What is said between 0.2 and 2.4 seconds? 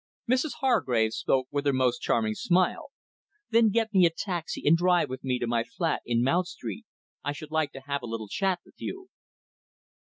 Mrs Hargrave spoke with her most charming